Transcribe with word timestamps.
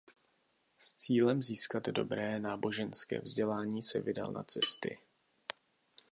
S 0.79 0.95
cílem 0.95 1.41
získat 1.41 1.83
dobré 1.87 2.39
náboženské 2.39 3.19
vzdělání 3.19 3.83
se 3.83 3.99
vydal 4.01 4.31
na 4.31 4.43
cesty. 4.43 4.97